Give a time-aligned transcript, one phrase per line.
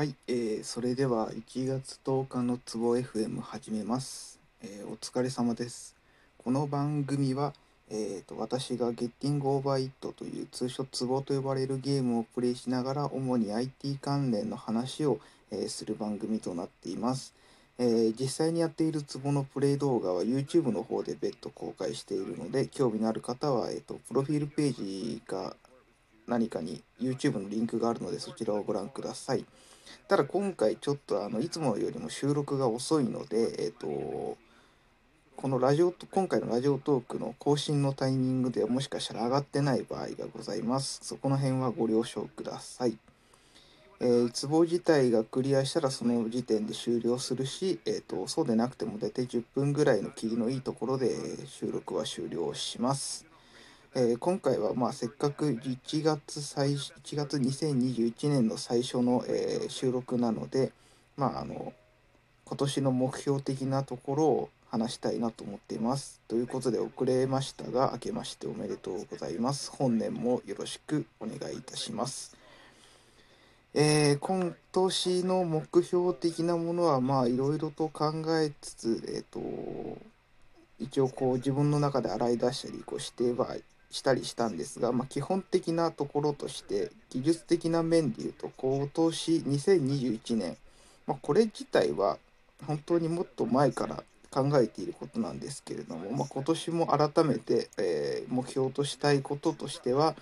[0.00, 5.94] はい、えー、それでは1月10日のツボ FM 始めます、えーお疲れ様です。
[6.42, 7.52] この番組は、
[7.90, 17.34] えー、と私がゲッティングオーバーイットという通称ツボと呼ばれるゲームをプレイしながら主に IT 関連の話を、えーする番組となっています。
[17.76, 25.54] えー実際にやっているツボのプレイ動画は YouTube の方で別途公開しているので興味のある方は、えー、とプロフィールページが
[26.26, 29.44] 何かに YouTube のリンクがあるのでそちらをご覧ください。
[30.08, 34.36] ただ今回ちょっとあのいつもよりも収録が遅いので、えっ、と、
[35.36, 41.00] このラジオと、今回のラジオトークの更新のタイミングではもしかしたら上がってない場合がございます。
[41.02, 42.98] そこの辺はご了承ください。
[44.00, 53.29] えー、ツボ自体がクリアしたらその時点で終了するし、えっ、と、そうでなくても大体10分ぐらいの切りのいいところでえー収録は終了します。
[53.92, 60.70] えー今回はまあせっかく1月最1月2021年の最初の、えー収録なので
[61.16, 61.72] まああの
[62.44, 66.20] 今年の目標的なところを話したいなと思っています。
[66.28, 69.72] ということで遅れましたが明けましておめでとうございます。
[69.72, 72.36] 本年もよろしくお願いいたします。
[73.74, 79.40] えー今年の目標的なものはまあいろいろと考えつつえっ、と
[80.78, 83.56] 一応こう自分の中で洗い出したりこうしては
[83.90, 90.56] したりしたんですが、まあ、基本的なところとして技術的な面でいうと今年2021年、
[91.06, 92.18] まあ、これ自体は
[92.66, 100.14] 本当にもっと前から考えていることなんですけれども、まあ、今年も改めて、えー目標としたいこととしては、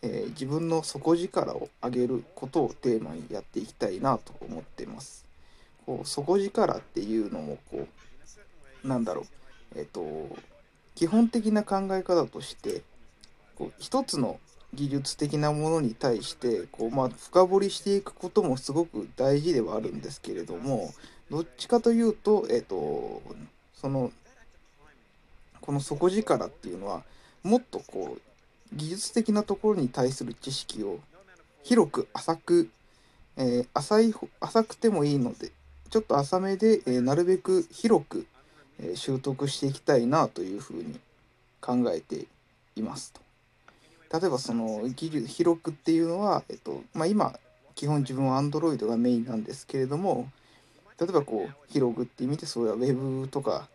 [0.00, 5.26] えー自分の底力を上げることをテーマにやっていきたいなと思っています。
[5.84, 7.86] こう底力っていうのもこ
[8.84, 9.24] うなんだろう
[9.78, 10.34] えっ、と
[10.94, 12.82] 基本的な考え方として
[13.62, 14.40] こう一つの
[14.74, 20.92] 技術的なものに対してこう、まあ、深掘りしていくこともすごく大事ではあるんですけれども
[21.30, 23.22] どっちかというと,、えっと
[23.74, 24.10] その
[25.60, 27.04] この底力っていうのは
[27.44, 30.98] もっとこう技術的なところに対する知識を
[31.62, 32.68] 広く浅く、
[33.36, 35.52] えー浅い浅くてもいいので
[35.90, 38.26] ちょっと浅めで、えーなるべく広く、
[38.80, 40.98] えー習得していきたいなというふうに
[41.60, 42.26] 考えて
[42.74, 43.21] いますと。
[44.12, 47.34] 例えばその技術広くっていうのは、えっとまあ、今
[47.74, 50.30] 基本自分は Android がメインなんですけれども
[51.00, 53.68] 例えばこう広くって意味でそれは Web とか、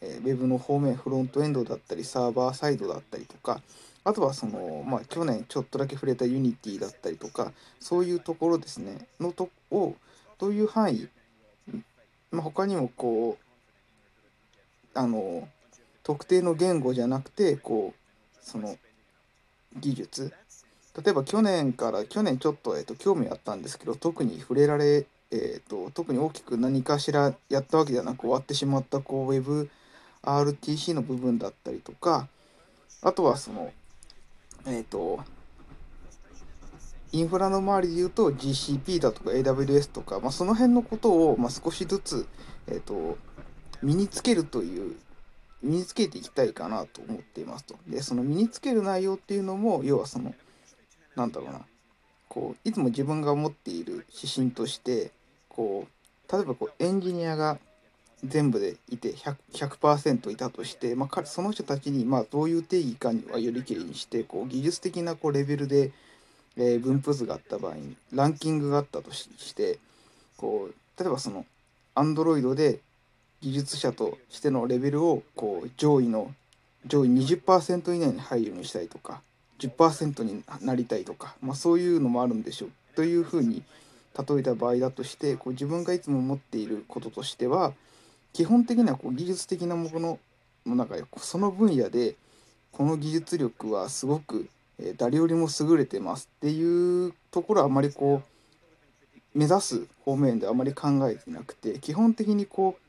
[0.00, 3.60] えー Web の方面フロントエンドだったりサーバーサイドだったりとか
[4.04, 9.94] あとはその、まあ、去年ちょっとだけ触れた Unity だったりとかそういうところですねのとを
[10.38, 11.08] という範囲、
[12.30, 15.48] まあ、他にもこうあの
[16.02, 18.76] 特定の言語じゃなくてこうその
[19.80, 20.32] 技術。
[21.02, 32.28] 例えば去年から去年ちょっと,、えっと興味あったんですけど特に触れられ、えっと特に大きく何かしらやったわけじゃなく終わってしまったこう WebRTC の部分だったりとか
[33.00, 33.72] あとはその
[34.66, 35.20] えっ、と
[37.10, 42.26] インフラの周りで言うと GCP だとか AWS とか、まあ、その辺のことを、まあ、少しずつ、
[42.68, 43.18] えっと
[43.82, 44.96] 身につけるという
[45.62, 47.76] 身につけていきたいかなと思っていますと。
[47.86, 50.34] でその身につける内容っていうのも要はその
[51.16, 51.60] なんだろうな
[52.28, 55.10] こういつも自分が持っている指針として
[55.48, 57.58] こう例えばこうエンジニアが
[58.24, 65.90] 全部でいて 100%, 100いたとして、まあ、その人たちにまあどういう定義かにはよりけりにしてこう技術的なこうレベルで、
[66.56, 69.78] えー分布図があった場合にランキングがあったとしして
[70.36, 71.44] こう例えばその
[71.94, 72.80] Android で
[73.42, 76.32] 技術者としてのレベルをこう上位の
[76.86, 79.20] 上位20%以内に入るようにしたいとか
[79.58, 82.70] 10%になりたいとか、まあ、そういうのもあるんでしょう。
[82.94, 83.62] というふうに
[84.18, 87.72] 例えた場合だとしてこう自分がいつも持っていることとしては
[88.32, 90.18] 基本的にはこう技術的なもの
[90.66, 92.14] の中でその分野で
[92.70, 94.48] この技術力はすごく
[94.96, 102.82] 誰よりも優れてますっていうところはあまりこう目指す方面ではあまり考えてなくて基本的にこう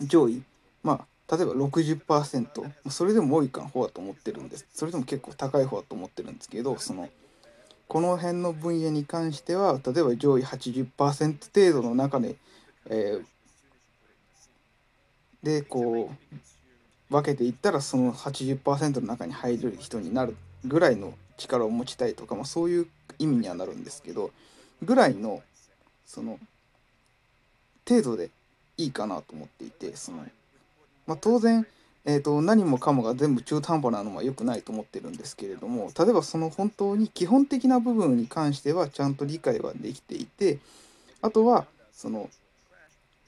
[0.00, 0.42] 上位。
[0.82, 4.66] まあ例えば60%それでも多いかん方だと思ってるんです。
[4.72, 7.08] それでも結構高い方だと思ってるんですけどその
[7.86, 12.36] この辺の分野に関しては例えば上位80%程度の中で、
[12.88, 13.24] えー
[15.42, 22.86] でこう分けていったらその80%の中に入る人になるぐらいの力を持ちたいとか、まあ、そういう
[23.18, 24.30] 意味にはなるんですけど
[24.82, 25.42] ぐらいの
[26.06, 26.38] その
[27.88, 28.30] 程度で
[28.84, 30.18] いいかなと思っていてその、
[31.06, 31.66] まあ、当然、
[32.04, 40.58] えー、と何もかもが全部中途半端なのは良くないと思ってるんですけれども例えばその本当に基本的な部分に関してはちゃんと理解はできていて
[41.22, 42.30] あとはその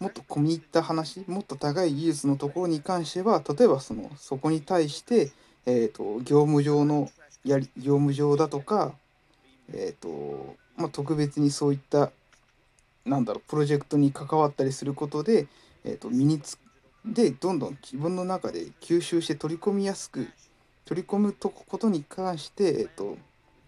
[0.02, 5.30] もっと込み入った話もっと高い技術のところに関しては例えばそのそこに対して、
[5.64, 7.08] えーと、業務上の
[7.44, 8.92] やり業務上だとか、
[9.72, 12.10] えーとまあ、特別にそういった
[13.04, 15.46] なんだろうプロジェクトに関わったりすることで、
[15.84, 16.58] えーと、身につ
[17.04, 20.28] でどんどん自分の中で吸収して取り込みやすく
[20.84, 23.16] 取り込むとことに関して、えーと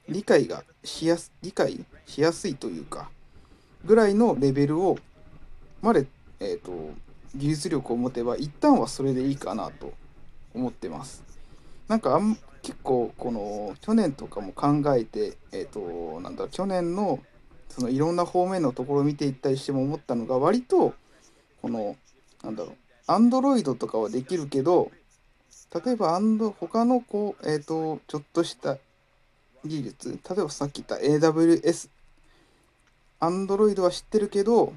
[0.06, 3.08] 理解がしやす理解しやすいというか
[3.86, 4.98] ぐらいのレベルを
[5.80, 6.06] まで
[6.40, 6.72] えーと、
[7.34, 9.94] 技術力を持てば一旦はそれでいいかなと
[10.54, 11.24] 思ってます。
[11.88, 17.20] なんかあん結構この去年とかも考えて、えーと、なんだ去年の
[17.68, 20.94] そのいろんな方面のところを見ていったりしても思ったのが割と
[21.60, 21.96] この
[22.42, 22.74] なんだろう
[23.06, 24.90] アンドロイドとかはできるけど
[25.84, 28.78] 例えばアンド他のこうえっ、ー、とちょっとした
[29.64, 31.88] 技術例えばさっき言った AWS
[33.20, 34.72] アンドロイドは知ってるけど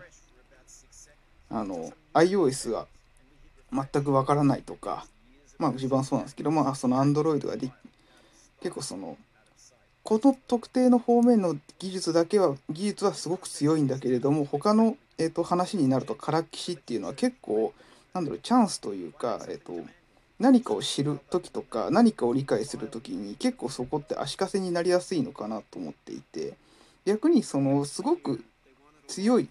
[1.50, 2.88] あの iOS が
[3.72, 5.06] 全くわからないとか
[5.57, 7.72] まあ一番そうなんですけどまあその Android がで
[8.62, 9.18] 結構その
[10.07, 17.74] この特定の方面の技術だけは技術はすごく強いんだけれども他の、えーと、話になるとからっきしっていうのは結構
[18.13, 19.74] なんだろうチャンスというか、えーと、
[20.39, 26.54] 何かを知る時とか何かを理解する時に結構そこって足かせになりやすいのかなと思っていて
[27.04, 28.45] 逆にそのすごく
[29.09, 29.50] 強い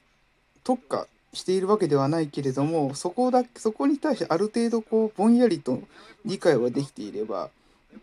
[0.65, 5.83] 特化しているわけではないけれどもそこだそこに対してある程度こうぼんやりと
[6.25, 7.51] 理解はできていれば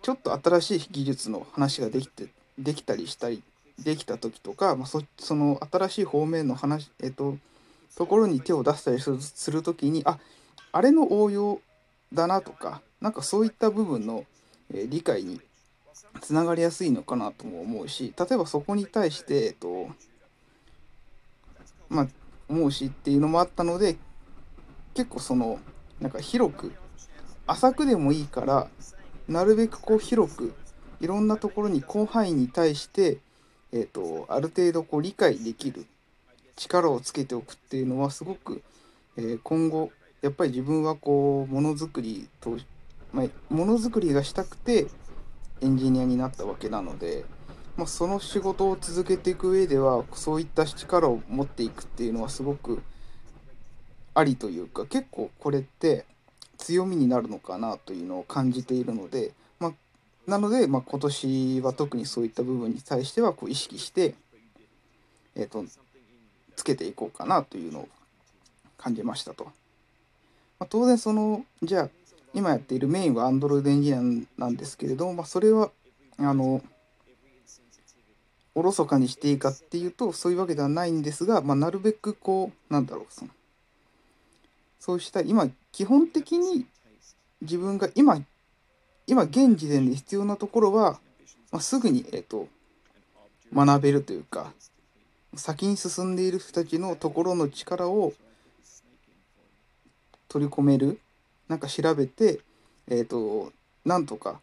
[0.03, 2.27] ちょっと新しい技術の話ができて
[2.57, 3.43] できたりしたり
[3.83, 7.37] できた時とか、まあ、そその新しい方面の話えっと
[7.95, 10.19] ところに手を出したりするする時にあ
[10.71, 11.59] あれの応用
[12.13, 14.25] だなとかなんかそういった部分の、
[14.73, 15.41] え理解に
[16.21, 19.89] つながりやすいのかなとも思うし例えばそこに対して、えっと
[21.89, 22.07] まあ、
[22.47, 23.97] 思うしっていうのもあったので
[24.93, 25.59] 結構その
[25.99, 26.71] なんか広く
[27.45, 28.67] 浅くでもいいから
[29.27, 30.53] なるべくこう広く
[31.03, 33.17] いろんなところに広範囲に対して、
[33.73, 35.85] えーと、ある程度こう理解できる
[36.55, 38.63] 力をつけておくっていうのはすごく、
[39.17, 39.91] えー、今後
[40.21, 42.57] やっぱり自分はこうものづくりと、
[43.11, 44.87] まあ、ものづくりがしたくて
[45.61, 47.25] エンジニアになったわけなので
[47.75, 52.83] まあ、その仕事を続けていく上ではそういった力を持っていくっていうのはすごく
[54.13, 56.05] ありというか結構これって
[56.57, 59.31] 強みになるのかなというのを感じているので、
[60.27, 64.15] なので、まあ、今年は特にそういった部分に対してはこう意識して、
[65.35, 65.65] えーと、
[66.55, 67.89] つけていこうかなというのを
[68.77, 69.45] 感じましたと。
[69.45, 71.89] まあ、当然そのじゃあ
[72.33, 75.71] 今やっているメインは Android エンジニアなんですけれども、まあ、それは
[76.17, 76.61] あの
[78.55, 83.31] おろそかにしていいかっていうとそういうわけではないんですが、まあ、なるべくこうなんだろうその
[84.79, 86.65] そうした今基本的に
[87.41, 88.21] 自分が今
[89.07, 90.99] 今現時点で必要なところは、
[91.51, 92.47] まあ、すぐに、えーと、
[93.53, 94.53] 学べるというか
[95.35, 98.13] 先に進んでいる人たちのところの力を
[100.27, 100.99] 取り込める
[101.47, 102.39] なんか調べて
[102.87, 103.51] えっ、ー、と
[103.85, 104.39] なんとか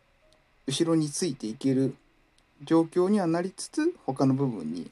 [0.67, 1.95] 後ろについていける
[2.63, 4.91] 状況にはなりつつ他の部分に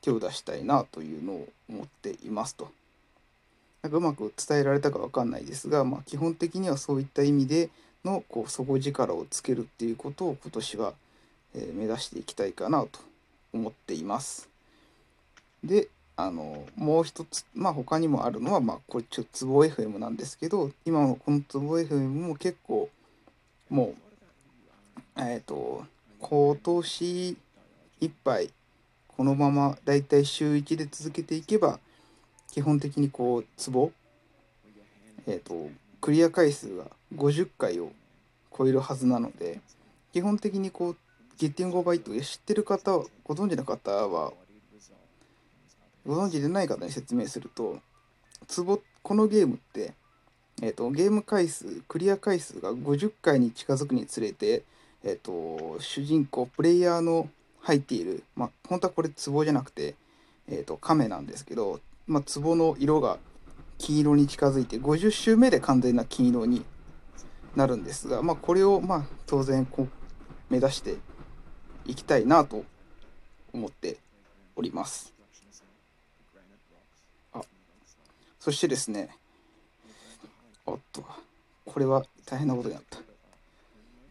[0.00, 2.70] 手を出したいなというのを思っていますと。
[3.82, 7.70] なんかうまく伝えられたか分かんないですが、まあ、基本的にはそういった意味で
[8.08, 10.94] のこう底力をつけるっていうことを今年は、
[11.54, 13.00] え目指していきたいかなと
[13.52, 14.48] 思っています。
[15.64, 22.88] であのもう一つまあ他にもあるのはまあこれちょっとツボ FM なんですけど今のこのツボ FM も結構
[23.70, 23.94] も
[25.16, 25.84] うえっ、ー、と
[26.20, 27.28] 今年
[28.00, 28.50] いっぱい
[29.16, 31.78] このままだいたい週1で続けていけば
[32.50, 33.92] 基本的にこうツボ
[35.26, 37.92] えっ、ー、とクリア回数が50回を
[38.56, 39.60] 超えるはずなので
[40.12, 40.96] 基本的にこう
[41.38, 44.32] ゲッティングオーバーイットで知ってる方ご存知の方は
[46.06, 47.78] ご存知でない方に説明すると
[48.46, 49.94] ツボこのゲームって、
[50.62, 54.62] えーとゲーム回数クリア回数が50回に近づくにつれて
[55.04, 57.28] えっ、と、主人公、プレイヤーの
[57.60, 59.94] 入っている、まあ、本当はこれ壺じゃなくて、
[60.48, 63.18] えっ、と、亀なんですけど、まあ、壺の色が
[63.78, 66.64] 金色に近づいて、50周目で完全な金色に
[67.56, 69.88] なるんですが、まあ、これを、まあ、当然こう、
[70.50, 70.96] 目指して
[71.86, 72.64] いきたいなと
[73.52, 73.98] 思って
[74.56, 75.14] おります。
[77.32, 77.40] あ、
[78.40, 79.10] そしてですね、
[80.66, 81.04] おっと、
[81.64, 82.98] これは大変なことになった。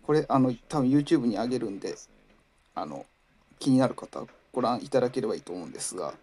[0.07, 1.95] これあの多分 YouTube に上げるんで
[2.73, 3.05] あの
[3.59, 4.21] 気になる方
[4.53, 6.13] ご覧いただければいいと思うんですが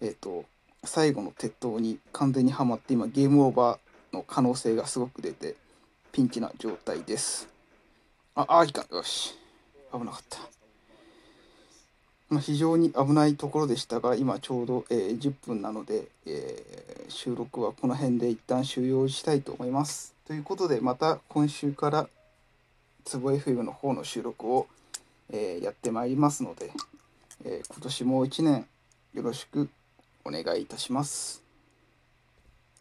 [0.00, 0.44] えっ、ー、と
[0.84, 5.56] 最後の鉄塔に完全にはまって今ゲームオーバーの可能性がすごく出て
[6.12, 7.48] ピンチな状態です。
[8.34, 9.36] ああいかんよし。
[9.92, 10.38] 危なかった。
[12.30, 20.14] まあ、非常に危ないところでしたが今ちょうど、えー、10分なので、えー、収録はこの辺で一旦終了したいと思います。
[20.26, 22.08] ということでまた今週から
[23.04, 24.66] つぼ FM の方の収録を、
[25.30, 26.70] えー、やってまいりますので、
[27.44, 28.66] え今年も1年
[29.14, 29.70] よろしく
[30.24, 31.47] お願いいたします。